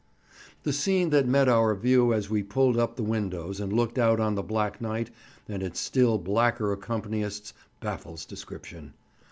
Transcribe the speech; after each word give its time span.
The 0.63 0.73
scene 0.73 1.11
that 1.11 1.27
met 1.27 1.47
our 1.47 1.75
view 1.75 2.11
as 2.11 2.27
we 2.27 2.41
pulled 2.41 2.75
up 2.75 2.95
the 2.95 3.03
windows 3.03 3.59
and 3.59 3.71
looked 3.71 3.99
out 3.99 4.19
on 4.19 4.33
the 4.33 4.41
black 4.41 4.81
night 4.81 5.11
and 5.47 5.61
its 5.61 5.79
still 5.79 6.17
blacker 6.17 6.75
accompanyists 6.75 7.53
baffles 7.81 8.25
description. 8.25 8.95